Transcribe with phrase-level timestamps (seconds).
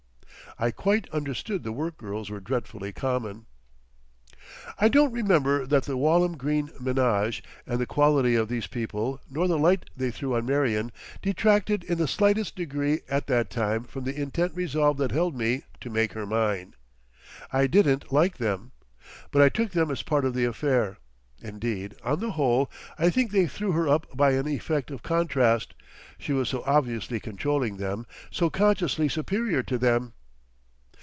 [0.59, 3.45] I quite understood the workgirls were dreadfully common.
[4.77, 9.47] I don't remember that the Walham Green ménage and the quality of these people, nor
[9.47, 10.91] the light they threw on Marion,
[11.21, 15.63] detracted in the slightest degree at that time from the intent resolve that held me
[15.79, 16.75] to make her mine.
[17.53, 18.73] I didn't like them.
[19.31, 20.97] But I took them as part of the affair.
[21.41, 25.75] Indeed, on the whole, I think they threw her up by an effect of contrast;
[26.19, 30.11] she was so obviously controlling them, so consciously superior to them.